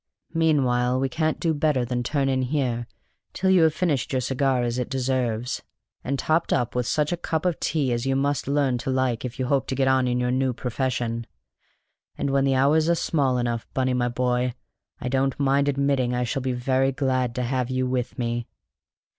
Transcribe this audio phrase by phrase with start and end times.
[0.33, 2.87] Meanwhile we can't do better than turn in here
[3.33, 5.61] till you have finished your cigar as it deserves,
[6.03, 9.23] and topped up with such a cup of tea as you must learn to like
[9.23, 11.27] if you hope to get on in your new profession.
[12.17, 14.55] And when the hours are small enough, Bunny, my boy,
[14.99, 18.47] I don't mind admitting I shall be very glad to have you with me."